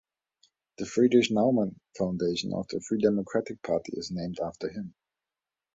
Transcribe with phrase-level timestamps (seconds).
[0.79, 4.95] The Friedrich Naumann Foundation of the Free Democratic Party is named after him.